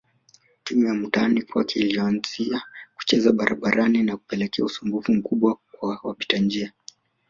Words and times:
Timu 0.63 0.87
ya 0.87 0.93
mtaani 0.93 1.41
kwake 1.41 1.79
iliyoanzia 1.79 2.61
kucheza 2.95 3.31
barabarani 3.31 4.03
na 4.03 4.17
kupelekea 4.17 4.65
usumbufu 4.65 5.13
mkubwa 5.13 5.55
kwa 5.71 5.99
wapita 6.03 6.37
njia 6.37 6.73